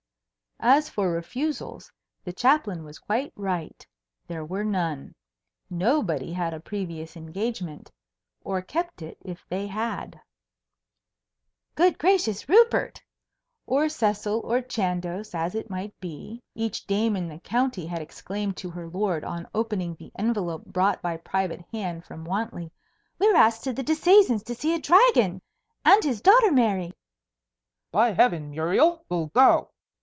[0.63, 1.91] As for refusals,
[2.23, 3.83] the Chaplain was quite right.
[4.27, 5.15] There were none.
[5.71, 7.89] Nobody had a previous engagement
[8.41, 10.21] or kept it, if they had.
[11.73, 13.01] "Good gracious, Rupert!"
[13.65, 18.55] (or Cecil, or Chandos, as it might be,) each dame in the county had exclaimed
[18.57, 22.69] to her lord on opening the envelope brought by private hand from Wantley,
[23.17, 25.41] "we're asked to the Disseisins to see a dragon,
[25.83, 26.93] and his daughter married."
[27.91, 29.69] "By heaven, Muriel, we'll go!"